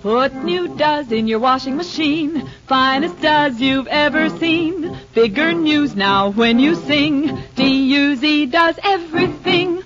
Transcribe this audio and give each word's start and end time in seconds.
Put 0.00 0.34
new 0.44 0.68
Duz 0.68 1.10
in 1.10 1.26
your 1.26 1.40
washing 1.40 1.76
machine. 1.76 2.48
Finest 2.66 3.20
Duz 3.20 3.58
you've 3.60 3.88
ever 3.88 4.28
seen. 4.38 4.96
Bigger 5.12 5.52
news 5.52 5.96
now 5.96 6.30
when 6.30 6.60
you 6.60 6.76
sing. 6.76 7.36
D-U-Z 7.56 8.46
does 8.46 8.78
everything. 8.82 9.82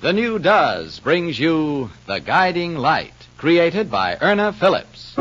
The 0.00 0.14
new 0.14 0.38
Duz 0.38 0.98
brings 1.00 1.38
you 1.38 1.90
The 2.06 2.20
Guiding 2.20 2.76
Light, 2.76 3.12
created 3.36 3.90
by 3.90 4.16
Irna 4.16 4.54
Phillips. 4.54 5.14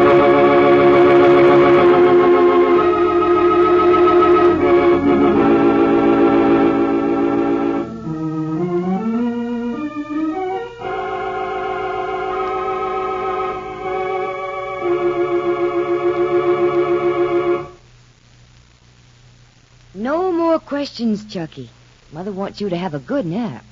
Questions, 21.00 21.34
Chucky. 21.34 21.70
Mother 22.12 22.34
wants 22.34 22.60
you 22.60 22.68
to 22.68 22.76
have 22.76 22.94
a 22.94 23.00
good 23.00 23.26
nap. 23.26 23.64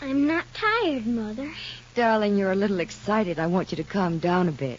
I'm 0.00 0.28
not 0.28 0.44
tired, 0.54 1.04
Mother. 1.04 1.50
Darling, 1.96 2.36
you're 2.36 2.52
a 2.52 2.54
little 2.54 2.78
excited. 2.78 3.40
I 3.40 3.48
want 3.48 3.72
you 3.72 3.76
to 3.78 3.82
calm 3.82 4.20
down 4.20 4.48
a 4.48 4.52
bit. 4.52 4.78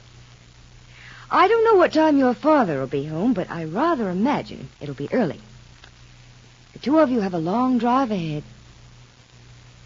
I 1.29 1.49
don't 1.49 1.65
know 1.65 1.75
what 1.75 1.91
time 1.91 2.17
your 2.17 2.33
father 2.33 2.79
will 2.79 2.87
be 2.87 3.03
home, 3.03 3.33
but 3.33 3.51
I 3.51 3.65
rather 3.65 4.09
imagine 4.09 4.69
it'll 4.79 4.95
be 4.95 5.09
early. 5.11 5.41
The 6.71 6.79
two 6.79 6.97
of 6.99 7.09
you 7.09 7.19
have 7.19 7.33
a 7.33 7.39
long 7.39 7.77
drive 7.77 8.09
ahead. 8.09 8.43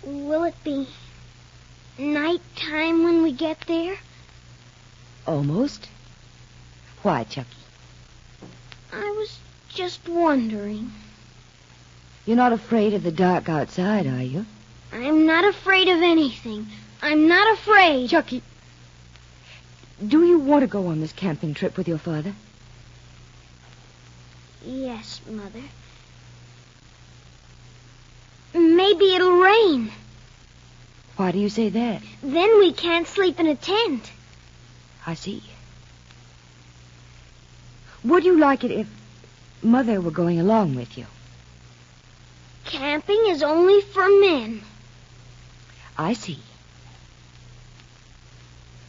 Will 0.04 0.44
it 0.44 0.64
be 0.64 0.88
night 1.98 2.42
time 2.56 3.04
when 3.04 3.24
we 3.24 3.32
get 3.32 3.62
there? 3.62 3.98
Almost. 5.26 5.90
Why, 7.02 7.24
Chucky? 7.24 7.50
I 8.94 9.10
was 9.18 9.40
just 9.74 10.08
wondering. 10.08 10.92
You're 12.26 12.38
not 12.38 12.54
afraid 12.54 12.94
of 12.94 13.04
the 13.04 13.12
dark 13.12 13.50
outside, 13.50 14.06
are 14.06 14.22
you? 14.22 14.46
I'm 14.92 15.26
not 15.26 15.46
afraid 15.46 15.88
of 15.88 16.02
anything. 16.02 16.68
I'm 17.02 17.28
not 17.28 17.54
afraid. 17.54 18.10
Chucky, 18.10 18.44
do 20.06 20.24
you 20.24 20.40
want 20.40 20.62
to 20.62 20.68
go 20.68 20.88
on 20.88 21.02
this 21.02 21.14
camping 21.14 21.54
trip 21.54 21.78
with 21.78 21.88
your 21.88 21.98
father? 21.98 22.34
Yes, 24.64 25.22
Mother. 25.28 25.64
Maybe 28.54 29.16
it'll 29.16 29.38
rain. 29.38 29.92
Why 31.16 31.32
do 31.32 31.40
you 31.40 31.50
say 31.50 31.70
that? 31.70 32.04
Then 32.22 32.60
we 32.60 32.72
can't 32.74 33.08
sleep 33.08 33.40
in 33.40 33.48
a 33.48 33.56
tent. 33.56 34.12
I 35.08 35.16
see. 35.16 35.42
Would 38.04 38.26
you 38.26 38.38
like 38.38 38.64
it 38.64 38.72
if 38.72 38.88
Mother 39.64 40.02
were 40.02 40.12
going 40.12 40.40
along 40.40 40.76
with 40.76 40.98
you? 40.98 41.06
Camping 42.72 43.26
is 43.28 43.44
only 43.44 43.82
for 43.82 44.08
men. 44.22 44.62
I 45.98 46.14
see. 46.14 46.40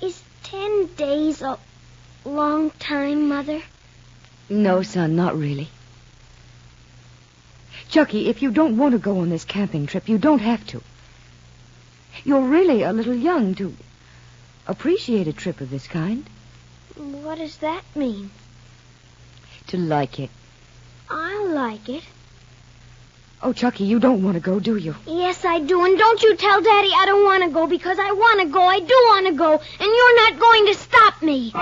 Is 0.01 0.23
ten 0.45 0.87
days 0.95 1.43
a 1.43 1.59
long 2.25 2.71
time, 2.71 3.29
Mother? 3.29 3.61
No, 4.49 4.83
son, 4.83 5.17
not 5.17 5.37
really. 5.37 5.69
Chucky, 7.89 8.29
if 8.29 8.41
you 8.41 8.53
don't 8.53 8.77
want 8.77 8.93
to 8.93 9.01
go 9.01 9.19
on 9.19 9.31
this 9.31 9.45
camping 9.45 9.87
trip, 9.87 10.09
you 10.09 10.17
don't 10.17 10.39
have 10.39 10.65
to. 10.69 10.81
You're 12.23 12.47
really 12.47 12.85
a 12.85 12.93
little 12.93 13.17
young 13.17 13.57
to 13.57 13.75
appreciate 14.69 15.27
a 15.27 15.33
trip 15.33 15.61
of 15.61 15.71
this 15.71 15.89
kind. 15.89 16.25
What 16.95 17.39
does 17.39 17.57
that 17.57 17.83
mean? 17.97 18.31
To 19.67 19.77
like 19.77 20.21
it. 20.21 20.31
I 21.11 21.47
like 21.47 21.89
it. 21.89 22.05
Oh, 23.45 23.53
Chucky, 23.53 23.83
you 23.83 23.99
don't 23.99 24.23
want 24.23 24.37
to 24.37 24.41
go, 24.41 24.61
do 24.61 24.77
you? 24.77 24.95
Yes, 25.05 25.45
I 25.45 25.59
do. 25.59 25.85
And 25.85 25.99
don't 25.99 26.23
you 26.23 26.37
tell 26.37 26.63
Daddy 26.63 26.91
I 26.95 27.07
don't 27.07 27.25
want 27.25 27.43
to 27.43 27.51
go 27.51 27.67
because 27.67 27.99
I 27.99 28.13
want 28.13 28.41
to 28.41 28.47
go. 28.47 28.63
I 28.63 28.79
do 28.79 28.87
want 28.87 29.27
to 29.27 29.33
go. 29.33 29.53
And 29.55 29.61
you're 29.81 30.17
not 30.17 30.39
going 30.39 30.67
to 30.67 30.75
stop 30.75 31.23
me. 31.23 31.53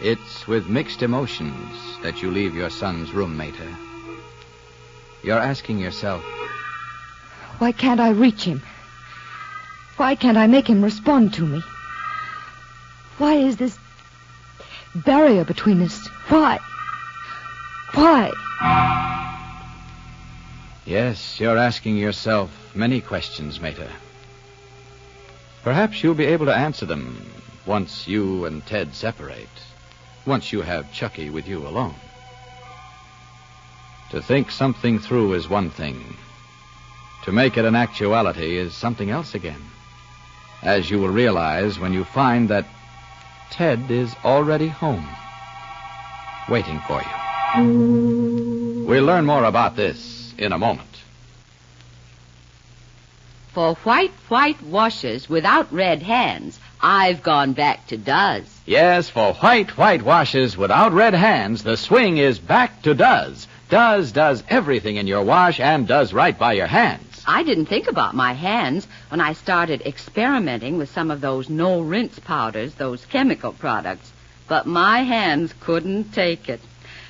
It's 0.00 0.48
with 0.48 0.68
mixed 0.68 1.02
emotions 1.02 1.98
that 2.02 2.20
you 2.20 2.32
leave 2.32 2.56
your 2.56 2.70
son's 2.70 3.12
room, 3.12 3.36
Meta. 3.36 3.68
You're 5.22 5.38
asking 5.38 5.78
yourself, 5.78 6.24
Why 7.58 7.70
can't 7.70 8.00
I 8.00 8.10
reach 8.10 8.42
him? 8.42 8.60
Why 9.96 10.16
can't 10.16 10.36
I 10.36 10.48
make 10.48 10.66
him 10.66 10.82
respond 10.82 11.34
to 11.34 11.46
me? 11.46 11.62
Why 13.18 13.34
is 13.34 13.56
this 13.56 13.78
barrier 15.04 15.44
between 15.44 15.82
us? 15.82 16.06
Why? 16.28 16.58
Why? 17.94 18.30
Yes, 20.84 21.38
you're 21.38 21.58
asking 21.58 21.96
yourself 21.96 22.50
many 22.74 23.00
questions, 23.00 23.60
Meta. 23.60 23.88
Perhaps 25.62 26.02
you'll 26.02 26.14
be 26.14 26.24
able 26.24 26.46
to 26.46 26.54
answer 26.54 26.86
them 26.86 27.30
once 27.66 28.08
you 28.08 28.46
and 28.46 28.64
Ted 28.64 28.94
separate. 28.94 29.48
Once 30.24 30.52
you 30.52 30.62
have 30.62 30.92
Chucky 30.92 31.30
with 31.30 31.46
you 31.46 31.66
alone. 31.66 31.94
To 34.10 34.22
think 34.22 34.50
something 34.50 34.98
through 34.98 35.34
is 35.34 35.48
one 35.48 35.70
thing. 35.70 36.16
To 37.24 37.32
make 37.32 37.58
it 37.58 37.66
an 37.66 37.74
actuality 37.74 38.56
is 38.56 38.72
something 38.72 39.10
else 39.10 39.34
again. 39.34 39.62
As 40.62 40.90
you 40.90 40.98
will 40.98 41.10
realize 41.10 41.78
when 41.78 41.92
you 41.92 42.04
find 42.04 42.48
that 42.48 42.66
Ted 43.58 43.90
is 43.90 44.14
already 44.24 44.68
home, 44.68 45.04
waiting 46.48 46.78
for 46.86 47.02
you. 47.02 48.84
We'll 48.86 49.02
learn 49.02 49.26
more 49.26 49.42
about 49.42 49.74
this 49.74 50.32
in 50.38 50.52
a 50.52 50.58
moment. 50.58 51.02
For 53.54 53.74
white, 53.82 54.12
white 54.28 54.62
washes 54.62 55.28
without 55.28 55.72
red 55.72 56.04
hands, 56.04 56.60
I've 56.80 57.24
gone 57.24 57.52
back 57.52 57.88
to 57.88 57.98
Duz. 57.98 58.44
Yes, 58.64 59.10
for 59.10 59.32
white, 59.34 59.76
white 59.76 60.02
washes 60.02 60.56
without 60.56 60.92
red 60.92 61.14
hands, 61.14 61.64
the 61.64 61.76
swing 61.76 62.18
is 62.18 62.38
back 62.38 62.82
to 62.82 62.94
Duz. 62.94 63.48
Duz 63.70 64.12
does 64.12 64.44
everything 64.48 64.98
in 64.98 65.08
your 65.08 65.24
wash 65.24 65.58
and 65.58 65.88
does 65.88 66.12
right 66.12 66.38
by 66.38 66.52
your 66.52 66.68
hands. 66.68 67.07
I 67.28 67.42
didn't 67.42 67.66
think 67.66 67.88
about 67.88 68.14
my 68.14 68.32
hands 68.32 68.88
when 69.10 69.20
I 69.20 69.34
started 69.34 69.82
experimenting 69.82 70.78
with 70.78 70.88
some 70.88 71.10
of 71.10 71.20
those 71.20 71.50
no 71.50 71.82
rinse 71.82 72.18
powders, 72.18 72.74
those 72.76 73.04
chemical 73.04 73.52
products. 73.52 74.10
But 74.48 74.64
my 74.66 75.02
hands 75.02 75.52
couldn't 75.60 76.14
take 76.14 76.48
it. 76.48 76.62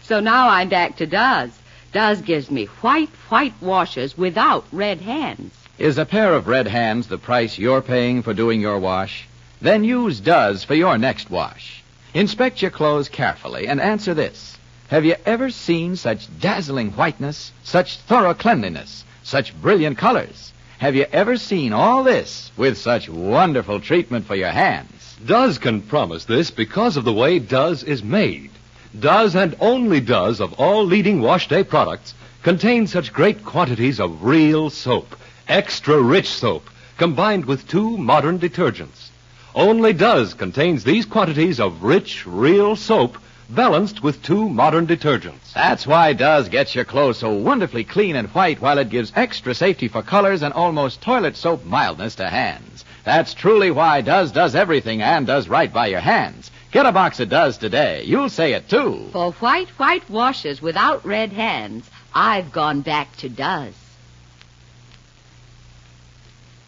So 0.02 0.18
now 0.18 0.48
I'm 0.48 0.70
back 0.70 0.96
to 0.96 1.06
Duz. 1.06 1.52
Duz 1.92 2.20
gives 2.22 2.50
me 2.50 2.64
white, 2.80 3.10
white 3.28 3.54
washes 3.60 4.18
without 4.18 4.64
red 4.72 5.00
hands. 5.00 5.54
Is 5.78 5.98
a 5.98 6.04
pair 6.04 6.34
of 6.34 6.48
red 6.48 6.66
hands 6.66 7.06
the 7.06 7.16
price 7.16 7.56
you're 7.56 7.80
paying 7.80 8.22
for 8.22 8.34
doing 8.34 8.60
your 8.60 8.80
wash? 8.80 9.28
Then 9.60 9.84
use 9.84 10.18
Duz 10.18 10.64
for 10.64 10.74
your 10.74 10.98
next 10.98 11.30
wash. 11.30 11.84
Inspect 12.12 12.60
your 12.60 12.72
clothes 12.72 13.08
carefully 13.08 13.68
and 13.68 13.80
answer 13.80 14.14
this. 14.14 14.58
Have 14.88 15.04
you 15.04 15.14
ever 15.24 15.50
seen 15.50 15.94
such 15.94 16.26
dazzling 16.40 16.90
whiteness, 16.90 17.52
such 17.62 17.98
thorough 17.98 18.34
cleanliness, 18.34 19.04
such 19.28 19.54
brilliant 19.60 19.98
colors? 19.98 20.52
Have 20.78 20.94
you 20.94 21.04
ever 21.12 21.36
seen 21.36 21.74
all 21.74 22.02
this 22.02 22.50
with 22.56 22.78
such 22.78 23.10
wonderful 23.10 23.78
treatment 23.78 24.26
for 24.26 24.34
your 24.34 24.50
hands? 24.50 25.16
Duz 25.24 25.58
can 25.58 25.82
promise 25.82 26.24
this 26.24 26.50
because 26.50 26.96
of 26.96 27.04
the 27.04 27.12
way 27.12 27.38
Duz 27.38 27.82
is 27.82 28.02
made. 28.02 28.50
Duz 28.98 29.34
and 29.34 29.54
only 29.60 30.00
Duz 30.00 30.40
of 30.40 30.54
all 30.54 30.84
leading 30.84 31.20
wash 31.20 31.46
day 31.46 31.62
products 31.62 32.14
contain 32.42 32.86
such 32.86 33.12
great 33.12 33.44
quantities 33.44 34.00
of 34.00 34.24
real 34.24 34.70
soap, 34.70 35.14
extra 35.46 36.00
rich 36.00 36.28
soap, 36.28 36.70
combined 36.96 37.44
with 37.44 37.68
two 37.68 37.98
modern 37.98 38.38
detergents. 38.38 39.10
Only 39.54 39.92
Duz 39.92 40.32
contains 40.32 40.84
these 40.84 41.04
quantities 41.04 41.60
of 41.60 41.82
rich, 41.82 42.26
real 42.26 42.76
soap 42.76 43.18
balanced 43.48 44.02
with 44.02 44.22
two 44.22 44.48
modern 44.48 44.86
detergents. 44.86 45.52
That's 45.54 45.86
why 45.86 46.12
Duz 46.12 46.48
gets 46.48 46.74
your 46.74 46.84
clothes 46.84 47.18
so 47.18 47.32
wonderfully 47.32 47.84
clean 47.84 48.16
and 48.16 48.28
white 48.28 48.60
while 48.60 48.78
it 48.78 48.90
gives 48.90 49.12
extra 49.16 49.54
safety 49.54 49.88
for 49.88 50.02
colors 50.02 50.42
and 50.42 50.52
almost 50.52 51.00
toilet 51.00 51.36
soap 51.36 51.64
mildness 51.64 52.16
to 52.16 52.28
hands. 52.28 52.84
That's 53.04 53.34
truly 53.34 53.70
why 53.70 54.02
Duz 54.02 54.32
does 54.32 54.54
everything 54.54 55.00
and 55.00 55.26
does 55.26 55.48
right 55.48 55.72
by 55.72 55.86
your 55.86 56.00
hands. 56.00 56.50
Get 56.70 56.84
a 56.84 56.92
box 56.92 57.20
of 57.20 57.30
Duz 57.30 57.56
today. 57.56 58.02
You'll 58.04 58.28
say 58.28 58.52
it 58.52 58.68
too. 58.68 59.08
For 59.12 59.32
white, 59.32 59.68
white 59.70 60.08
washes 60.10 60.60
without 60.60 61.06
red 61.06 61.32
hands, 61.32 61.88
I've 62.14 62.52
gone 62.52 62.82
back 62.82 63.16
to 63.18 63.30
Duz. 63.30 63.72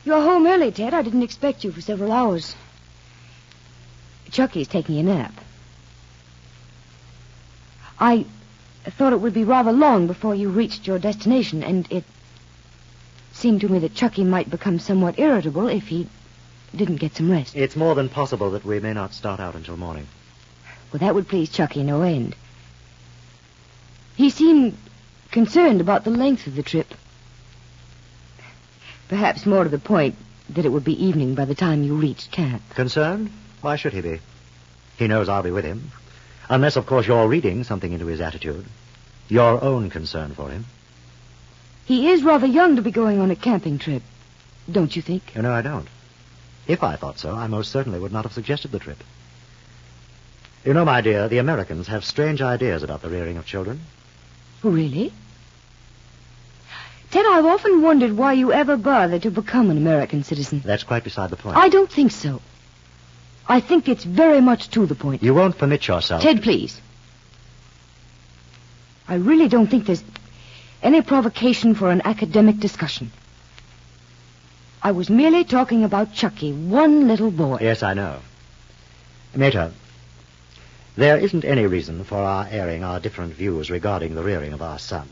You're 0.05 0.23
home 0.23 0.47
early, 0.47 0.73
Ted. 0.73 0.95
I 0.95 1.03
didn't 1.03 1.23
expect 1.23 1.63
you 1.63 1.73
for 1.73 1.83
several 1.83 2.11
hours. 2.11 2.57
Chucky's 4.31 4.69
taking 4.69 4.99
a 4.99 5.03
nap. 5.03 5.35
I 8.01 8.25
thought 8.85 9.13
it 9.13 9.21
would 9.21 9.35
be 9.35 9.45
rather 9.45 9.73
long 9.73 10.07
before 10.07 10.35
you 10.35 10.49
reached 10.49 10.87
your 10.87 10.99
destination, 10.99 11.63
and 11.63 11.87
it 11.91 12.05
seemed 13.33 13.61
to 13.61 13.69
me 13.69 13.79
that 13.81 13.95
Chucky 13.95 14.25
might 14.25 14.49
become 14.51 14.79
somewhat 14.79 15.19
irritable 15.19 15.69
if 15.69 15.89
he 15.89 16.09
didn't 16.75 16.97
get 16.97 17.17
some 17.17 17.31
rest. 17.31 17.55
It's 17.55 17.77
more 17.77 17.95
than 17.95 18.09
possible 18.09 18.51
that 18.53 18.65
we 18.65 18.81
may 18.81 18.95
not 18.95 19.13
start 19.13 19.39
out 19.39 19.55
until 19.55 19.77
morning. 19.77 20.07
Well, 20.93 21.01
that 21.01 21.15
would 21.15 21.29
please 21.29 21.51
Chucky 21.51 21.83
no 21.83 22.03
end. 22.03 22.35
He 24.17 24.31
seemed 24.31 24.77
concerned 25.31 25.81
about 25.81 26.05
the 26.05 26.11
length 26.11 26.47
of 26.47 26.57
the 26.57 26.63
trip. 26.63 26.95
Perhaps 29.09 29.47
more 29.47 29.65
to 29.65 29.71
the 29.71 29.79
point 29.79 30.17
that 30.51 30.65
it 30.65 30.69
would 30.71 30.85
be 30.85 31.05
evening 31.05 31.35
by 31.35 31.45
the 31.45 31.55
time 31.55 31.85
you 31.85 31.95
reached 31.95 32.31
camp. 32.31 32.63
Concerned? 32.71 33.31
Why 33.61 33.77
should 33.77 33.93
he 33.93 34.01
be? 34.01 34.21
He 34.97 35.07
knows 35.07 35.29
I'll 35.29 35.43
be 35.43 35.51
with 35.51 35.65
him. 35.65 35.93
Unless, 36.51 36.75
of 36.75 36.85
course, 36.85 37.07
you're 37.07 37.29
reading 37.29 37.63
something 37.63 37.93
into 37.93 38.07
his 38.07 38.21
attitude. 38.21 38.67
Your 39.29 39.63
own 39.63 39.89
concern 39.89 40.35
for 40.35 40.51
him. 40.51 40.67
He 41.85 42.11
is 42.11 42.25
rather 42.25 42.47
young 42.47 42.75
to 42.75 42.83
be 42.83 42.91
going 42.91 43.21
on 43.21 43.31
a 43.31 43.37
camping 43.37 43.79
trip, 43.79 44.03
don't 44.71 44.95
you 44.95 45.01
think? 45.01 45.37
You 45.37 45.43
know, 45.43 45.53
I 45.53 45.63
don't. 45.63 45.87
If 46.67 46.83
I 46.83 46.97
thought 46.97 47.21
so, 47.21 47.31
I 47.31 47.47
most 47.47 47.71
certainly 47.71 48.01
would 48.01 48.13
not 48.13 48.25
have 48.25 48.33
suggested 48.33 48.73
the 48.73 48.81
trip. 48.81 48.99
You 50.65 50.75
know, 50.75 50.85
my 50.85 51.01
dear, 51.01 51.29
the 51.29 51.39
Americans 51.39 51.87
have 51.87 52.05
strange 52.05 52.43
ideas 52.43 52.83
about 52.83 53.01
the 53.01 53.09
rearing 53.09 53.37
of 53.37 53.47
children. 53.47 53.81
Really? 54.65 55.13
Ted, 57.13 57.27
I've 57.27 57.47
often 57.47 57.81
wondered 57.81 58.17
why 58.17 58.33
you 58.33 58.53
ever 58.53 58.77
bothered 58.77 59.23
to 59.23 59.31
become 59.31 59.71
an 59.71 59.77
American 59.77 60.25
citizen. 60.25 60.63
That's 60.65 60.83
quite 60.83 61.05
beside 61.05 61.31
the 61.31 61.37
point. 61.37 61.57
I 61.57 61.69
don't 61.69 61.91
think 61.91 62.11
so. 62.11 62.43
I 63.49 63.61
think 63.61 63.89
it's 63.89 64.05
very 64.05 64.41
much 64.41 64.71
to 64.71 64.87
the 64.87 64.95
point. 64.95 65.23
You 65.23 65.35
won't 65.35 65.59
permit 65.59 65.87
yourself. 65.89 66.23
Ted, 66.23 66.43
please. 66.43 66.81
I 69.09 69.15
really 69.17 69.49
don't 69.49 69.67
think 69.67 69.87
there's 69.87 70.05
any 70.83 71.03
provocation 71.03 71.75
for 71.75 71.91
an 71.91 72.03
academic 72.05 72.59
discussion. 72.59 73.11
I 74.83 74.93
was 74.93 75.11
merely 75.11 75.45
talking 75.45 75.85
about 75.85 76.15
Chucky, 76.15 76.53
one 76.53 77.09
little 77.09 77.31
boy. 77.31 77.59
Yes, 77.61 77.83
I 77.83 77.95
know. 77.95 78.21
Meta, 79.35 79.73
there 80.97 81.19
isn't 81.19 81.45
any 81.45 81.67
reason 81.67 82.05
for 82.05 82.17
our 82.19 82.47
airing 82.51 82.83
our 82.83 83.01
different 83.01 83.35
views 83.35 83.71
regarding 83.71 84.15
the 84.15 84.23
rearing 84.23 84.53
of 84.53 84.63
our 84.63 84.79
son. 84.79 85.09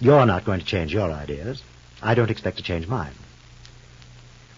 You're 0.00 0.26
not 0.26 0.44
going 0.44 0.60
to 0.60 0.66
change 0.66 0.92
your 0.92 1.10
ideas. 1.10 1.62
I 2.02 2.14
don't 2.14 2.30
expect 2.30 2.56
to 2.56 2.62
change 2.62 2.88
mine. 2.88 3.12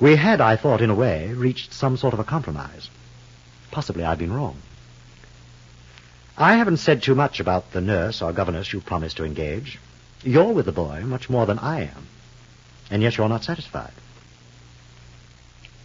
We 0.01 0.17
had, 0.17 0.41
I 0.41 0.57
thought, 0.57 0.81
in 0.81 0.91
a 0.91 0.95
way, 0.95 1.33
reached 1.33 1.73
some 1.73 1.97
sort 1.97 2.15
of 2.15 2.21
a 2.21 2.25
compromise. 2.25 2.91
Possibly 3.71 4.05
I've 4.05 4.19
been 4.19 4.33
wrong. 4.33 4.57
I 6.37 6.57
haven't 6.57 6.79
said 6.79 7.03
too 7.03 7.15
much 7.15 7.39
about 7.39 7.71
the 7.73 7.81
nurse 7.81 8.21
or 8.21 8.33
governess 8.33 8.73
you 8.73 8.81
promised 8.81 9.19
to 9.19 9.25
engage. 9.25 9.79
You're 10.25 10.53
with 10.53 10.67
the 10.67 10.73
boy 10.73 11.03
much 11.05 11.31
more 11.31 11.47
than 11.47 11.61
I 11.61 11.83
am, 11.83 12.07
and 12.91 13.03
yet 13.03 13.17
you're 13.17 13.29
not 13.29 13.45
satisfied. 13.45 13.93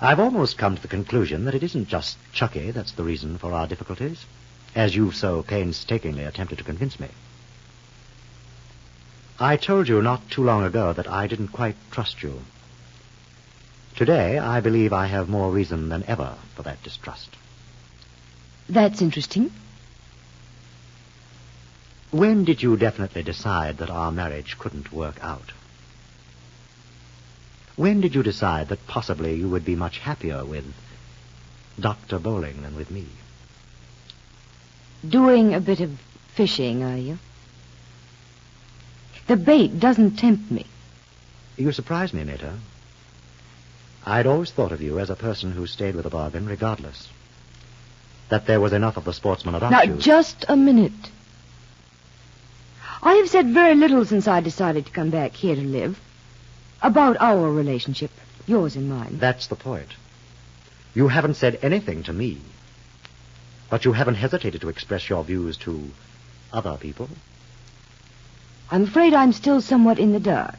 I've 0.01 0.19
almost 0.19 0.57
come 0.57 0.75
to 0.75 0.81
the 0.81 0.88
conclusion 0.88 1.45
that 1.45 1.56
it 1.56 1.61
isn't 1.61 1.89
just 1.89 2.17
Chucky 2.31 2.71
that's 2.71 2.94
the 2.94 3.03
reason 3.03 3.38
for 3.38 3.53
our 3.53 3.67
difficulties, 3.67 4.25
as 4.73 4.95
you've 4.95 5.15
so 5.15 5.44
painstakingly 5.44 6.23
attempted 6.23 6.57
to 6.57 6.63
convince 6.63 7.00
me. 7.00 7.09
I 9.39 9.57
told 9.57 9.88
you 9.88 10.01
not 10.01 10.29
too 10.29 10.44
long 10.44 10.63
ago 10.63 10.94
that 10.94 11.09
I 11.09 11.27
didn't 11.27 11.50
quite 11.50 11.75
trust 11.91 12.23
you. 12.23 12.41
Today, 14.00 14.38
I 14.38 14.62
believe 14.62 14.94
I 14.94 15.07
have 15.07 15.28
more 15.28 15.51
reason 15.51 15.90
than 15.90 16.06
ever 16.06 16.38
for 16.56 16.63
that 16.63 16.81
distrust. 16.84 17.36
That's 18.69 19.01
interesting. 19.01 19.51
When 22.10 22.46
did 22.46 22.63
you 22.63 22.78
definitely 22.78 23.24
decide 23.24 23.80
that 23.80 23.90
our 23.90 24.10
marriage 24.10 24.57
couldn't 24.57 24.94
work 24.94 25.22
out? 25.22 25.51
When 27.75 28.00
did 28.00 28.16
you 28.16 28.24
decide 28.24 28.69
that 28.69 28.88
possibly 28.88 29.36
you 29.36 29.50
would 29.50 29.66
be 29.66 29.75
much 29.75 29.98
happier 29.98 30.45
with 30.45 30.74
Dr. 31.78 32.19
Bowling 32.19 32.62
than 32.62 32.78
with 32.78 32.90
me? 32.90 33.06
Doing 35.06 35.54
a 35.54 35.60
bit 35.60 35.81
of 35.81 36.00
fishing, 36.36 36.84
are 36.84 36.95
you? 36.95 37.18
The 39.28 39.36
bait 39.36 39.78
doesn't 39.78 40.16
tempt 40.16 40.50
me. 40.50 40.68
You 41.57 41.74
surprise 41.74 42.13
me, 42.13 42.24
Meta. 42.24 42.54
I'd 44.09 44.25
always 44.25 44.50
thought 44.50 44.71
of 44.71 44.81
you 44.81 44.97
as 45.00 45.11
a 45.11 45.15
person 45.15 45.51
who 45.51 45.67
stayed 45.67 45.94
with 45.94 46.06
a 46.06 46.09
bargain 46.09 46.47
regardless. 46.47 47.07
That 48.29 48.47
there 48.47 48.59
was 48.59 48.73
enough 48.73 48.97
of 48.97 49.06
the 49.06 49.13
sportsman 49.13 49.53
about 49.53 49.71
now, 49.71 49.83
you. 49.83 49.97
just 49.97 50.45
a 50.50 50.56
minute. 50.56 51.11
I 53.03 53.13
have 53.13 53.29
said 53.29 53.50
very 53.50 53.75
little 53.75 54.03
since 54.06 54.27
I 54.27 54.41
decided 54.41 54.88
to 54.88 54.91
come 54.91 55.11
back 55.11 55.33
here 55.33 55.56
to 55.56 55.61
live. 55.61 56.00
About 56.81 57.17
our 57.19 57.51
relationship, 57.51 58.09
yours 58.47 58.75
and 58.75 58.89
mine. 58.89 59.19
That's 59.19 59.47
the 59.47 59.56
point. 59.56 59.89
You 60.95 61.07
haven't 61.07 61.35
said 61.35 61.59
anything 61.61 62.03
to 62.03 62.13
me. 62.13 62.41
But 63.69 63.85
you 63.85 63.94
haven't 63.94 64.15
hesitated 64.15 64.61
to 64.61 64.69
express 64.69 65.07
your 65.07 65.23
views 65.23 65.56
to 65.57 65.88
other 66.51 66.77
people. 66.77 67.09
I'm 68.71 68.83
afraid 68.83 69.13
I'm 69.13 69.33
still 69.33 69.61
somewhat 69.61 70.00
in 70.00 70.13
the 70.13 70.19
dark 70.19 70.57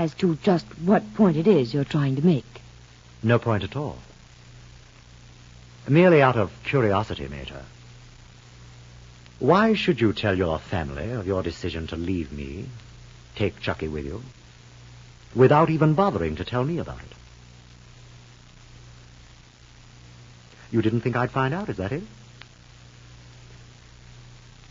as 0.00 0.14
to 0.14 0.34
just 0.36 0.66
what 0.84 1.14
point 1.14 1.36
it 1.36 1.46
is 1.46 1.74
you're 1.74 1.84
trying 1.84 2.16
to 2.16 2.24
make. 2.24 2.62
No 3.22 3.38
point 3.38 3.64
at 3.64 3.76
all. 3.76 3.98
Merely 5.86 6.22
out 6.22 6.36
of 6.36 6.50
curiosity, 6.64 7.28
Meta. 7.28 7.62
Why 9.38 9.74
should 9.74 10.00
you 10.00 10.12
tell 10.12 10.36
your 10.36 10.58
family 10.58 11.10
of 11.10 11.26
your 11.26 11.42
decision 11.42 11.86
to 11.88 11.96
leave 11.96 12.32
me, 12.32 12.66
take 13.36 13.60
Chucky 13.60 13.88
with 13.88 14.06
you, 14.06 14.22
without 15.34 15.68
even 15.68 15.94
bothering 15.94 16.36
to 16.36 16.44
tell 16.44 16.64
me 16.64 16.78
about 16.78 17.00
it? 17.00 17.16
You 20.70 20.80
didn't 20.82 21.00
think 21.00 21.16
I'd 21.16 21.30
find 21.30 21.52
out, 21.52 21.68
is 21.68 21.76
that 21.78 21.92
it? 21.92 22.04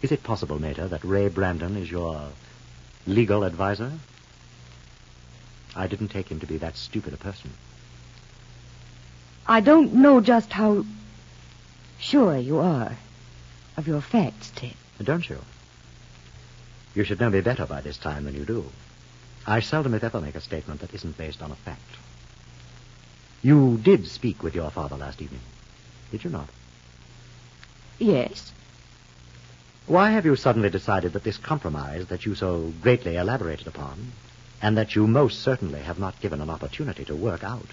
Is 0.02 0.12
it 0.12 0.24
possible, 0.24 0.60
Meta, 0.60 0.88
that 0.88 1.04
Ray 1.04 1.28
Brandon 1.28 1.76
is 1.76 1.92
your 1.92 2.30
legal 3.06 3.44
advisor? 3.44 3.92
I 5.80 5.88
didn't 5.88 6.10
take 6.10 6.28
him 6.28 6.42
to 6.42 6.46
be 6.46 6.58
that 6.58 6.76
stupid 6.76 7.14
a 7.14 7.18
person. 7.18 7.52
I 9.48 9.62
don't 9.62 9.94
know 9.94 10.20
just 10.20 10.52
how 10.52 10.84
sure 12.00 12.36
you 12.36 12.58
are 12.60 12.98
of 13.78 13.88
your 13.88 14.02
facts, 14.02 14.52
Ted. 14.54 14.74
Don't 15.02 15.28
you? 15.30 15.40
You 16.96 17.06
should 17.06 17.22
know 17.22 17.30
me 17.30 17.40
better 17.40 17.66
by 17.66 17.80
this 17.80 17.98
time 17.98 18.26
than 18.26 18.36
you 18.36 18.44
do. 18.44 18.66
I 19.48 19.62
seldom, 19.62 19.94
if 19.94 20.04
ever, 20.04 20.20
make 20.20 20.36
a 20.36 20.42
statement 20.42 20.82
that 20.82 20.94
isn't 20.94 21.18
based 21.18 21.42
on 21.42 21.50
a 21.50 21.56
fact. 21.56 21.96
You 23.42 23.78
did 23.78 24.06
speak 24.06 24.44
with 24.44 24.56
your 24.56 24.72
father 24.72 24.98
last 24.98 25.22
evening, 25.22 25.40
did 26.12 26.26
you 26.26 26.30
not? 26.30 26.50
Yes. 28.00 28.52
Why 29.88 30.12
have 30.12 30.26
you 30.26 30.36
suddenly 30.36 30.70
decided 30.70 31.14
that 31.14 31.24
this 31.24 31.38
compromise 31.38 32.08
that 32.08 32.26
you 32.26 32.36
so 32.36 32.74
greatly 32.82 33.16
elaborated 33.16 33.68
upon, 33.68 34.12
and 34.62 34.78
that 34.78 34.96
you 34.96 35.08
most 35.08 35.42
certainly 35.42 35.80
have 35.80 36.00
not 36.00 36.20
given 36.22 36.42
an 36.42 36.50
opportunity 36.50 37.06
to 37.06 37.16
work 37.16 37.44
out, 37.44 37.68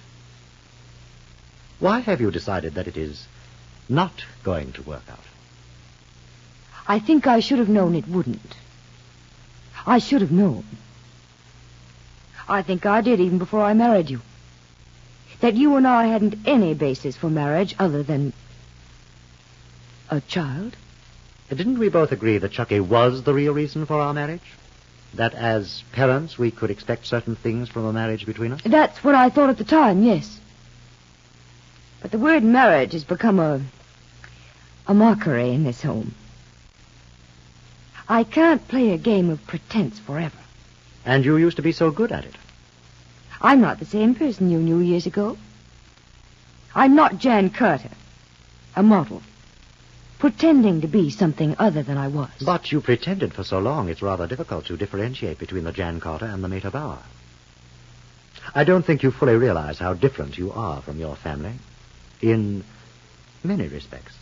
why 1.78 2.00
have 2.00 2.20
you 2.20 2.30
decided 2.30 2.74
that 2.74 2.88
it 2.88 2.96
is 2.96 3.26
not 3.88 4.24
going 4.42 4.72
to 4.72 4.82
work 4.82 5.02
out? 5.10 5.24
I 6.88 6.98
think 6.98 7.26
I 7.26 7.40
should 7.40 7.58
have 7.58 7.68
known 7.68 7.94
it 7.94 8.08
wouldn't. 8.08 8.54
I 9.86 9.98
should 9.98 10.20
have 10.20 10.32
known. 10.32 10.64
I 12.48 12.62
think 12.62 12.86
I 12.86 13.00
did 13.00 13.20
even 13.20 13.38
before 13.38 13.62
I 13.62 13.74
married 13.74 14.08
you. 14.08 14.20
That 15.40 15.54
you 15.54 15.76
and 15.76 15.86
I 15.86 16.06
hadn't 16.06 16.46
any 16.46 16.74
basis 16.74 17.16
for 17.16 17.28
marriage 17.28 17.74
other 17.78 18.02
than 18.02 18.32
a 20.08 20.20
child. 20.20 20.76
Didn't 21.50 21.78
we 21.78 21.88
both 21.88 22.12
agree 22.12 22.38
that 22.38 22.52
Chucky 22.52 22.80
was 22.80 23.22
the 23.22 23.34
real 23.34 23.52
reason 23.52 23.86
for 23.86 24.00
our 24.00 24.14
marriage? 24.14 24.40
That 25.14 25.34
as 25.34 25.82
parents 25.92 26.38
we 26.38 26.50
could 26.50 26.70
expect 26.70 27.06
certain 27.06 27.36
things 27.36 27.68
from 27.68 27.84
a 27.84 27.92
marriage 27.92 28.26
between 28.26 28.52
us? 28.52 28.60
That's 28.62 29.02
what 29.02 29.14
I 29.14 29.30
thought 29.30 29.50
at 29.50 29.58
the 29.58 29.64
time, 29.64 30.02
yes. 30.02 30.40
But 32.02 32.10
the 32.10 32.18
word 32.18 32.42
marriage 32.42 32.92
has 32.92 33.04
become 33.04 33.40
a 33.40 33.60
a 34.88 34.94
mockery 34.94 35.50
in 35.50 35.64
this 35.64 35.82
home. 35.82 36.14
I 38.08 38.22
can't 38.22 38.66
play 38.68 38.92
a 38.92 38.98
game 38.98 39.30
of 39.30 39.44
pretense 39.46 39.98
forever. 39.98 40.38
And 41.04 41.24
you 41.24 41.36
used 41.36 41.56
to 41.56 41.62
be 41.62 41.72
so 41.72 41.90
good 41.90 42.12
at 42.12 42.24
it. 42.24 42.34
I'm 43.40 43.60
not 43.60 43.78
the 43.78 43.84
same 43.84 44.14
person 44.14 44.50
you 44.50 44.58
knew 44.58 44.78
years 44.78 45.06
ago. 45.06 45.36
I'm 46.74 46.94
not 46.94 47.18
Jan 47.18 47.50
Carter, 47.50 47.90
a 48.76 48.82
model, 48.82 49.22
pretending 50.18 50.80
to 50.80 50.86
be 50.86 51.10
something 51.10 51.54
other 51.58 51.82
than 51.82 51.98
I 51.98 52.08
was. 52.08 52.30
But 52.44 52.72
you 52.72 52.80
pretended 52.80 53.34
for 53.34 53.44
so 53.44 53.58
long 53.58 53.88
it's 53.88 54.02
rather 54.02 54.26
difficult 54.26 54.66
to 54.66 54.76
differentiate 54.76 55.38
between 55.38 55.64
the 55.64 55.72
Jan 55.72 56.00
Carter 56.00 56.26
and 56.26 56.42
the 56.42 56.48
Meta 56.48 56.70
Bauer. 56.70 56.98
I 58.54 58.64
don't 58.64 58.84
think 58.84 59.02
you 59.02 59.10
fully 59.10 59.34
realize 59.34 59.78
how 59.78 59.94
different 59.94 60.38
you 60.38 60.52
are 60.52 60.80
from 60.80 60.98
your 60.98 61.16
family 61.16 61.54
in 62.22 62.64
many 63.42 63.68
respects. 63.68 64.14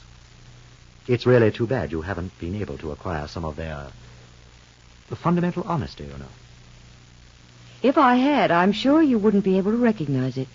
It's 1.06 1.26
really 1.26 1.50
too 1.52 1.66
bad 1.66 1.92
you 1.92 2.00
haven't 2.00 2.38
been 2.38 2.54
able 2.56 2.78
to 2.78 2.90
acquire 2.90 3.28
some 3.28 3.44
of 3.44 3.56
their 3.56 3.88
fundamental 5.14 5.62
honesty, 5.64 6.04
you 6.04 6.18
know. 6.18 6.26
If 7.82 7.98
I 7.98 8.16
had, 8.16 8.50
I'm 8.50 8.72
sure 8.72 9.02
you 9.02 9.18
wouldn't 9.18 9.44
be 9.44 9.58
able 9.58 9.70
to 9.72 9.76
recognize 9.76 10.36
it. 10.38 10.48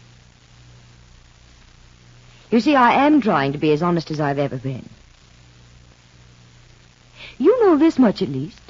You 2.51 2.59
see, 2.59 2.75
I 2.75 3.05
am 3.05 3.21
trying 3.21 3.53
to 3.53 3.59
be 3.59 3.71
as 3.71 3.83
honest 3.83 4.09
as 4.09 4.19
I've 4.19 4.39
ever 4.39 4.57
been. 4.57 4.89
You 7.39 7.65
know 7.65 7.77
this 7.77 7.97
much 7.97 8.21
at 8.21 8.29
least. 8.29 8.61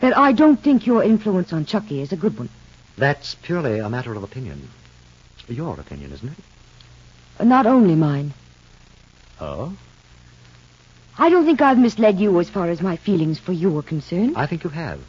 That 0.00 0.16
I 0.16 0.32
don't 0.32 0.60
think 0.60 0.86
your 0.86 1.02
influence 1.02 1.52
on 1.52 1.64
Chucky 1.64 2.02
is 2.02 2.12
a 2.12 2.16
good 2.16 2.36
one. 2.38 2.50
That's 2.98 3.36
purely 3.36 3.78
a 3.78 3.88
matter 3.88 4.12
of 4.12 4.22
opinion. 4.22 4.68
Your 5.48 5.78
opinion, 5.78 6.12
isn't 6.12 6.28
it? 6.28 6.38
Uh, 7.38 7.44
not 7.44 7.66
only 7.66 7.94
mine. 7.94 8.34
Oh? 9.40 9.76
I 11.16 11.30
don't 11.30 11.44
think 11.44 11.60
I've 11.60 11.78
misled 11.78 12.18
you 12.18 12.38
as 12.40 12.50
far 12.50 12.68
as 12.68 12.80
my 12.80 12.96
feelings 12.96 13.38
for 13.38 13.52
you 13.52 13.78
are 13.78 13.82
concerned. 13.82 14.34
I 14.36 14.46
think 14.46 14.64
you 14.64 14.70
have. 14.70 15.00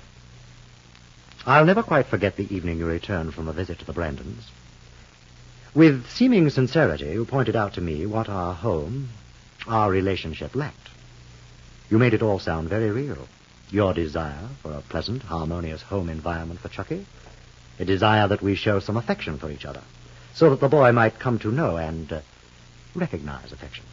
I'll 1.45 1.65
never 1.65 1.83
quite 1.83 2.07
forget 2.07 2.35
the 2.35 2.53
evening 2.53 2.79
you 2.79 2.85
returned 2.85 3.33
from 3.33 3.47
a 3.47 3.53
visit 3.53 3.79
to 3.79 3.85
the 3.85 3.93
Brandons. 3.93 4.49
With 5.73 6.09
seeming 6.09 6.49
sincerity, 6.49 7.05
you 7.05 7.25
pointed 7.25 7.55
out 7.55 7.73
to 7.73 7.81
me 7.81 8.05
what 8.05 8.29
our 8.29 8.53
home, 8.53 9.09
our 9.67 9.89
relationship 9.91 10.55
lacked. 10.55 10.84
You 11.89 11.97
made 11.97 12.13
it 12.13 12.21
all 12.21 12.39
sound 12.39 12.69
very 12.69 12.89
real. 12.89 13.27
Your 13.69 13.93
desire 13.93 14.49
for 14.61 14.73
a 14.73 14.81
pleasant, 14.81 15.23
harmonious 15.23 15.81
home 15.81 16.09
environment 16.09 16.59
for 16.59 16.69
Chucky, 16.69 17.05
a 17.79 17.85
desire 17.85 18.27
that 18.27 18.41
we 18.41 18.55
show 18.55 18.79
some 18.79 18.97
affection 18.97 19.37
for 19.37 19.51
each 19.51 19.65
other, 19.65 19.81
so 20.33 20.49
that 20.49 20.59
the 20.59 20.69
boy 20.69 20.91
might 20.91 21.19
come 21.19 21.39
to 21.39 21.51
know 21.51 21.77
and 21.77 22.11
uh, 22.11 22.21
recognize 22.95 23.51
affection. 23.51 23.85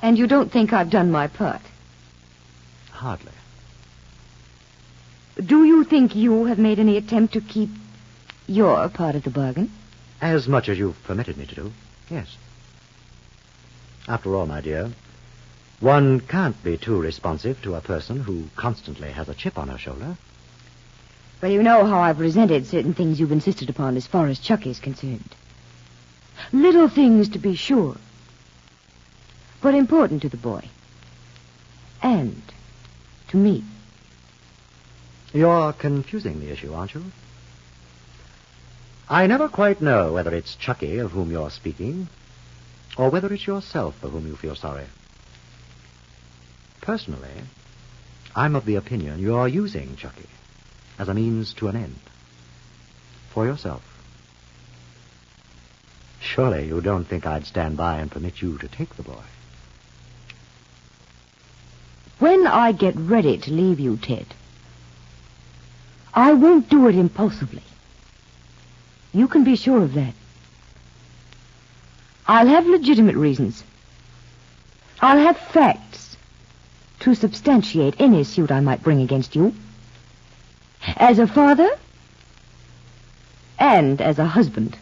And 0.00 0.18
you 0.18 0.26
don't 0.26 0.50
think 0.50 0.72
I've 0.72 0.90
done 0.90 1.10
my 1.10 1.28
part? 1.28 1.62
Hardly. 2.90 3.32
Do 5.36 5.64
you 5.64 5.84
think 5.84 6.14
you 6.14 6.44
have 6.46 6.58
made 6.58 6.78
any 6.78 6.96
attempt 6.96 7.34
to 7.34 7.40
keep 7.40 7.70
your 8.46 8.88
part 8.88 9.14
of 9.14 9.22
the 9.22 9.30
bargain? 9.30 9.70
As 10.20 10.46
much 10.46 10.68
as 10.68 10.78
you've 10.78 11.02
permitted 11.04 11.36
me 11.36 11.46
to 11.46 11.54
do, 11.54 11.72
yes. 12.10 12.36
After 14.06 14.34
all, 14.34 14.46
my 14.46 14.60
dear, 14.60 14.92
one 15.82 16.20
can't 16.20 16.62
be 16.62 16.78
too 16.78 17.00
responsive 17.00 17.60
to 17.60 17.74
a 17.74 17.80
person 17.80 18.20
who 18.20 18.44
constantly 18.54 19.10
has 19.10 19.28
a 19.28 19.34
chip 19.34 19.58
on 19.58 19.66
her 19.66 19.76
shoulder. 19.76 20.16
Well, 21.42 21.50
you 21.50 21.60
know 21.60 21.84
how 21.84 21.98
I've 21.98 22.20
resented 22.20 22.66
certain 22.66 22.94
things 22.94 23.18
you've 23.18 23.32
insisted 23.32 23.68
upon 23.68 23.96
as 23.96 24.06
far 24.06 24.28
as 24.28 24.38
Chuck 24.38 24.64
is 24.64 24.78
concerned. 24.78 25.34
Little 26.52 26.88
things, 26.88 27.30
to 27.30 27.40
be 27.40 27.56
sure, 27.56 27.96
but 29.60 29.74
important 29.74 30.22
to 30.22 30.28
the 30.28 30.36
boy. 30.36 30.62
And 32.00 32.40
to 33.28 33.36
me. 33.36 33.64
You're 35.32 35.72
confusing 35.72 36.38
the 36.38 36.52
issue, 36.52 36.72
aren't 36.74 36.94
you? 36.94 37.04
I 39.08 39.26
never 39.26 39.48
quite 39.48 39.82
know 39.82 40.12
whether 40.12 40.32
it's 40.32 40.54
Chucky 40.54 40.98
of 40.98 41.10
whom 41.10 41.32
you're 41.32 41.50
speaking, 41.50 42.06
or 42.96 43.10
whether 43.10 43.32
it's 43.34 43.48
yourself 43.48 43.96
for 43.98 44.08
whom 44.08 44.28
you 44.28 44.36
feel 44.36 44.54
sorry. 44.54 44.84
Personally, 46.82 47.30
I'm 48.34 48.56
of 48.56 48.66
the 48.66 48.74
opinion 48.74 49.20
you're 49.20 49.46
using 49.46 49.94
Chucky 49.96 50.28
as 50.98 51.08
a 51.08 51.14
means 51.14 51.54
to 51.54 51.68
an 51.68 51.76
end. 51.76 51.98
For 53.30 53.46
yourself. 53.46 53.82
Surely 56.20 56.66
you 56.66 56.80
don't 56.80 57.04
think 57.04 57.24
I'd 57.24 57.46
stand 57.46 57.76
by 57.76 57.98
and 57.98 58.10
permit 58.10 58.42
you 58.42 58.58
to 58.58 58.68
take 58.68 58.96
the 58.96 59.04
boy. 59.04 59.22
When 62.18 62.46
I 62.48 62.72
get 62.72 62.96
ready 62.96 63.38
to 63.38 63.52
leave 63.52 63.78
you, 63.78 63.96
Ted, 63.96 64.26
I 66.12 66.32
won't 66.32 66.68
do 66.68 66.88
it 66.88 66.96
impulsively. 66.96 67.62
You 69.14 69.28
can 69.28 69.44
be 69.44 69.56
sure 69.56 69.82
of 69.82 69.94
that. 69.94 70.14
I'll 72.26 72.46
have 72.46 72.66
legitimate 72.66 73.16
reasons. 73.16 73.62
I'll 75.00 75.18
have 75.18 75.38
facts 75.38 75.91
to 77.02 77.14
substantiate 77.14 78.00
any 78.00 78.22
suit 78.22 78.52
I 78.52 78.60
might 78.60 78.82
bring 78.82 79.00
against 79.00 79.34
you. 79.34 79.52
As 80.96 81.18
a 81.18 81.26
father 81.26 81.68
and 83.58 84.00
as 84.00 84.18
a 84.18 84.24
husband. 84.24 84.76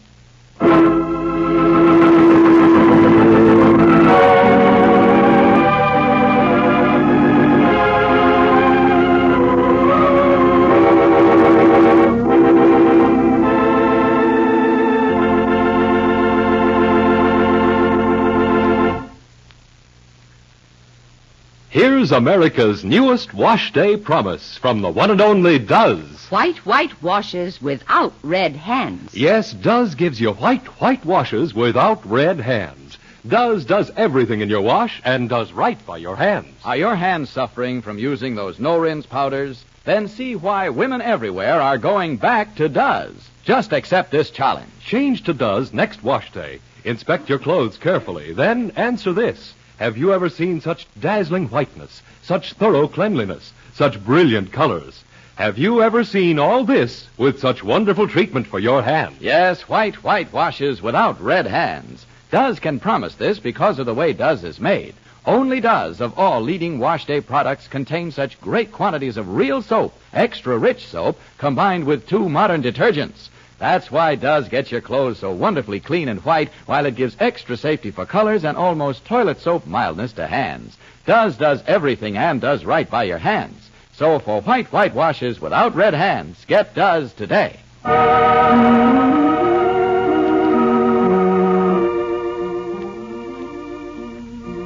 Here's 21.71 22.11
America's 22.11 22.85
newest 22.85 23.33
wash 23.33 23.73
day 23.73 23.97
promise 23.97 24.59
from 24.59 24.83
the 24.83 24.91
one 24.91 25.13
and 25.13 25.21
only 25.21 25.61
Duz. 25.61 26.29
White, 26.29 26.67
white 26.67 27.01
washes 27.01 27.63
without 27.63 28.13
red 28.25 28.57
hands. 28.57 29.15
Yes, 29.15 29.53
Duz 29.53 29.95
gives 29.95 30.21
you 30.21 30.33
white, 30.33 30.67
white 30.81 31.05
washes 31.05 31.55
without 31.55 32.05
red 32.05 32.41
hands. 32.41 32.99
Duz 33.25 33.65
does 33.65 33.93
everything 33.97 34.41
in 34.41 34.49
your 34.51 34.63
wash 34.63 35.01
and 35.05 35.29
does 35.29 35.53
right 35.53 35.79
by 35.87 35.99
your 35.99 36.17
hands. 36.17 36.53
Are 36.65 36.77
your 36.77 36.97
hands 36.97 37.31
suffering 37.31 37.83
from 37.83 38.01
using 38.01 38.35
those 38.35 38.59
no-rinse 38.59 39.07
powders? 39.07 39.65
Then 39.85 40.09
see 40.09 40.35
why 40.35 40.71
women 40.71 41.01
everywhere 41.01 41.61
are 41.61 41.79
going 41.79 42.17
back 42.17 42.57
to 42.57 42.69
Duz. 42.69 43.15
Just 43.45 43.73
accept 43.73 44.11
this 44.11 44.31
challenge. 44.31 44.73
Change 44.85 45.23
to 45.23 45.33
Duz 45.33 45.73
next 45.73 46.03
wash 46.03 46.33
day. 46.33 46.59
Inspect 46.83 47.29
your 47.29 47.39
clothes 47.39 47.77
carefully. 47.77 48.33
Then 48.33 48.73
answer 48.75 49.13
this. 49.13 49.55
Have 49.81 49.97
you 49.97 50.13
ever 50.13 50.29
seen 50.29 50.61
such 50.61 50.87
dazzling 51.01 51.49
whiteness, 51.49 52.03
such 52.21 52.53
thorough 52.53 52.87
cleanliness, 52.87 53.51
such 53.73 54.05
brilliant 54.05 54.53
colors? 54.53 55.03
Have 55.37 55.57
you 55.57 55.83
ever 55.83 56.05
seen 56.05 56.39
all 56.39 56.65
this 56.65 57.09
with 57.17 57.41
such 57.41 57.65
wonderful 57.65 58.07
treatment 58.07 58.47
for 58.47 58.59
your 58.59 58.83
hands? 58.83 59.17
Yes, 59.21 59.71
white, 59.71 60.05
white 60.05 60.35
washes 60.35 60.83
without 60.83 61.19
red 61.19 61.47
hands. 61.47 62.05
Duz 62.31 62.61
can 62.61 62.79
promise 62.79 63.15
this 63.15 63.39
because 63.39 63.79
of 63.79 63.87
the 63.87 63.95
way 63.95 64.13
Duz 64.13 64.45
is 64.45 64.61
made. 64.61 64.93
Only 65.25 65.63
Duz 65.63 66.03
of 66.03 66.19
all 66.19 66.43
leading 66.43 66.79
wash 66.79 67.07
day 67.07 67.23
products 67.23 67.67
contain 67.67 68.11
such 68.11 68.39
great 68.43 68.73
quantities 68.73 69.17
of 69.17 69.35
real 69.35 69.63
soap, 69.63 69.99
extra 70.13 70.59
rich 70.59 70.89
soap, 70.89 71.19
combined 71.39 71.85
with 71.85 72.07
two 72.07 72.29
modern 72.29 72.63
detergents. 72.63 73.31
That's 73.61 73.91
why 73.91 74.15
Duz 74.17 74.49
gets 74.49 74.73
your 74.73 74.81
clothes 74.81 75.19
so 75.19 75.33
wonderfully 75.33 75.81
clean 75.81 76.09
and 76.09 76.25
white, 76.25 76.49
while 76.65 76.87
it 76.87 76.97
gives 76.97 77.15
extra 77.21 77.59
safety 77.59 77.91
for 77.91 78.07
colors 78.07 78.43
and 78.43 78.57
almost 78.57 79.05
toilet 79.05 79.39
soap 79.39 79.67
mildness 79.67 80.15
to 80.15 80.27
hands. 80.27 80.79
Duz 81.05 81.37
does 81.37 81.63
everything 81.67 82.17
and 82.17 82.41
does 82.41 82.65
right 82.65 82.89
by 82.89 83.05
your 83.05 83.19
hands. 83.19 83.69
So 83.93 84.19
for 84.19 84.41
white, 84.41 84.73
white 84.73 84.95
washes 84.95 85.43
without 85.43 85.75
red 85.75 85.93
hands, 85.93 86.43
get 86.47 86.75
Duz 86.75 87.13
today. 87.13 87.59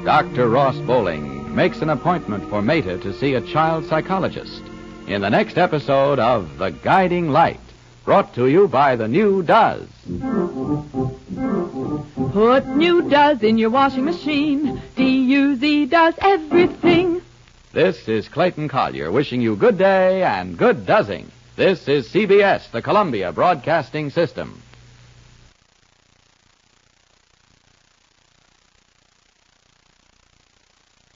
Dr. 0.04 0.48
Ross 0.48 0.76
Bowling 0.86 1.52
makes 1.52 1.82
an 1.82 1.90
appointment 1.90 2.48
for 2.48 2.62
Meta 2.62 2.98
to 2.98 3.12
see 3.12 3.34
a 3.34 3.40
child 3.40 3.86
psychologist 3.86 4.62
in 5.08 5.20
the 5.20 5.30
next 5.30 5.58
episode 5.58 6.20
of 6.20 6.58
The 6.58 6.70
Guiding 6.70 7.30
Light, 7.30 7.58
brought 8.04 8.34
to 8.34 8.46
you 8.46 8.68
by 8.68 8.96
the 8.96 9.08
new 9.08 9.42
Duz. 9.42 9.86
Put 12.32 12.66
new 12.66 13.02
Duz 13.02 13.42
in 13.42 13.56
your 13.56 13.70
washing 13.70 14.04
machine. 14.04 14.82
D-U-Z 14.94 15.86
does 15.86 16.14
everything. 16.20 17.22
This 17.72 18.06
is 18.08 18.28
Clayton 18.28 18.68
Collyer 18.68 19.10
wishing 19.10 19.40
you 19.40 19.56
good 19.56 19.78
day 19.78 20.22
and 20.22 20.56
good 20.56 20.86
doesing. 20.86 21.30
This 21.56 21.88
is 21.88 22.08
CBS, 22.08 22.70
the 22.70 22.82
Columbia 22.82 23.32
Broadcasting 23.32 24.10
System. 24.10 24.60